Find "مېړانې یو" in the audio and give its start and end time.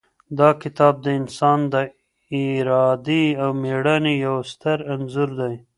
3.61-4.35